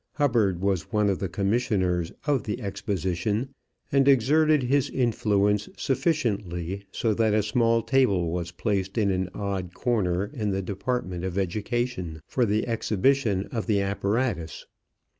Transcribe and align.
Hubbard 0.13 0.59
was 0.61 0.91
one 0.91 1.11
of 1.11 1.19
the 1.19 1.29
commissioners 1.29 2.11
of 2.25 2.41
the 2.41 2.59
exposition, 2.59 3.49
and 3.91 4.07
exerted 4.07 4.63
his 4.63 4.89
influence 4.89 5.69
sufficiently 5.77 6.85
so 6.91 7.13
that 7.13 7.35
a 7.35 7.43
small 7.43 7.83
table 7.83 8.31
was 8.31 8.49
placed 8.49 8.97
in 8.97 9.11
an 9.11 9.29
odd 9.35 9.75
corner 9.75 10.31
in 10.33 10.49
the 10.49 10.63
Department 10.63 11.23
of 11.23 11.37
Education 11.37 12.19
for 12.25 12.47
the 12.47 12.65
exhibition 12.67 13.45
of 13.51 13.67
the 13.67 13.79
apparatus. 13.79 14.65